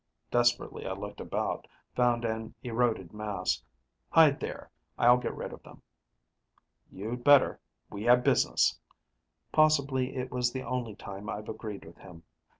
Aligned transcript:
Desperately, 0.31 0.87
I 0.87 0.93
looked 0.93 1.21
about, 1.21 1.67
found 1.95 2.25
an 2.25 2.55
eroded 2.63 3.13
mass. 3.13 3.61
"Hide 4.09 4.39
there; 4.39 4.71
I'll 4.97 5.17
get 5.19 5.35
rid 5.35 5.53
of 5.53 5.61
them." 5.61 5.83
"You'd 6.91 7.23
better 7.23 7.59
we 7.91 8.01
have 8.05 8.23
business." 8.23 8.79
Possibly 9.51 10.15
it 10.15 10.31
was 10.31 10.51
the 10.51 10.63
only 10.63 10.95
time 10.95 11.29
I've 11.29 11.49
agreed 11.49 11.85
with 11.85 11.99
him. 11.99 12.23